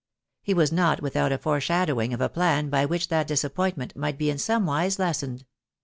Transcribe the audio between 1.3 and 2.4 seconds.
a foreshadowing of a